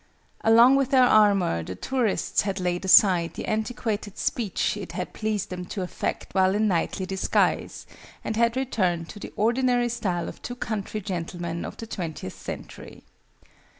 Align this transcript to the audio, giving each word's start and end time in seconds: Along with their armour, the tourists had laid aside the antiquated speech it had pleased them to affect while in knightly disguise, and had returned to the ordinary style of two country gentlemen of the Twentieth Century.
Along 0.43 0.75
with 0.77 0.89
their 0.89 1.03
armour, 1.05 1.61
the 1.61 1.75
tourists 1.75 2.41
had 2.41 2.59
laid 2.59 2.85
aside 2.85 3.35
the 3.35 3.45
antiquated 3.45 4.17
speech 4.17 4.75
it 4.75 4.93
had 4.93 5.13
pleased 5.13 5.51
them 5.51 5.63
to 5.65 5.83
affect 5.83 6.33
while 6.33 6.55
in 6.55 6.67
knightly 6.67 7.05
disguise, 7.05 7.85
and 8.23 8.35
had 8.35 8.57
returned 8.57 9.09
to 9.09 9.19
the 9.19 9.31
ordinary 9.35 9.89
style 9.89 10.27
of 10.27 10.41
two 10.41 10.55
country 10.55 11.01
gentlemen 11.01 11.63
of 11.63 11.77
the 11.77 11.85
Twentieth 11.85 12.33
Century. 12.33 13.03